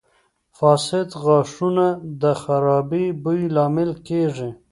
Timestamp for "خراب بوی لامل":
2.41-3.91